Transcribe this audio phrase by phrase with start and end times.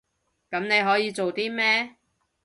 [0.49, 1.95] 噉你可以做啲咩？